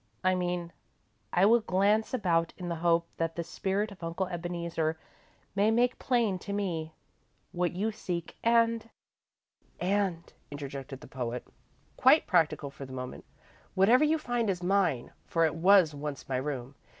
[0.23, 0.73] I mean,
[1.31, 4.97] I will glance about in the hope that the spirit of Uncle Ebeneezer
[5.53, 6.95] may make plain to me
[7.51, 8.35] what you seek.
[8.43, 8.89] And"
[9.95, 11.45] "And," interjected the poet,
[11.97, 13.25] quite practical for the moment,
[13.75, 16.73] "whatever you find is mine, for it was once my room.